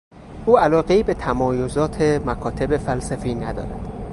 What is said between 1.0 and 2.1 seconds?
به تمایزات